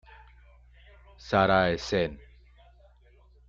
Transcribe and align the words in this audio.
Sarah 1.27 1.69
Essen. 1.75 2.17